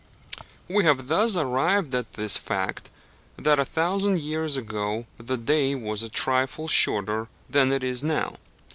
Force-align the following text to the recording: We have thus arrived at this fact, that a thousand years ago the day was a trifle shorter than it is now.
We 0.67 0.83
have 0.85 1.09
thus 1.09 1.35
arrived 1.37 1.93
at 1.93 2.13
this 2.13 2.35
fact, 2.35 2.89
that 3.37 3.59
a 3.59 3.63
thousand 3.65 4.19
years 4.19 4.57
ago 4.57 5.05
the 5.19 5.37
day 5.37 5.75
was 5.75 6.01
a 6.01 6.09
trifle 6.09 6.67
shorter 6.67 7.27
than 7.47 7.71
it 7.71 7.83
is 7.83 8.01
now. 8.01 8.37